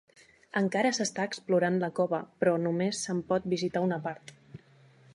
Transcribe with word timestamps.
Encara 0.61 0.91
s'està 0.97 1.25
explorant 1.29 1.77
la 1.85 1.91
cova, 2.01 2.23
però 2.41 2.57
només 2.65 3.05
se'n 3.09 3.23
pot 3.31 3.49
visitar 3.55 3.89
una 3.91 4.05
part. 4.09 4.39